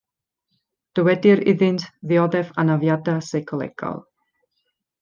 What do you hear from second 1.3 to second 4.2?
iddynt ddioddef anafiadau seicolegol.